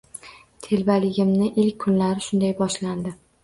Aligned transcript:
Telbaligimning 0.67 1.61
ilk 1.67 1.79
kunlari 1.87 2.27
shunday 2.31 2.59
boshlandi. 2.67 3.19